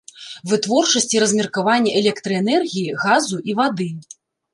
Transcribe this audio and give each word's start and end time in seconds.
Вытворчасць 0.51 1.11
і 1.15 1.19
размеркаванне 1.23 1.91
электраэнергіі, 1.99 2.95
газу 3.05 3.37
і 3.53 3.57
вады. 3.61 3.87